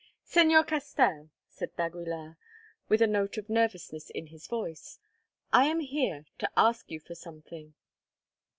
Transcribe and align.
"Señor 0.25 0.65
Castell," 0.65 1.29
said 1.47 1.75
d'Aguilar, 1.75 2.35
with 2.89 3.03
a 3.03 3.05
note 3.05 3.37
of 3.37 3.49
nervousness 3.51 4.09
in 4.09 4.25
his 4.25 4.47
voice, 4.47 4.97
"I 5.53 5.65
am 5.67 5.79
here 5.79 6.25
to 6.39 6.49
ask 6.57 6.89
you 6.89 6.99
for 6.99 7.13
something." 7.13 7.75